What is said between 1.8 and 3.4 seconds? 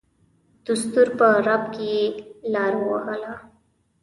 یې لار ووهله.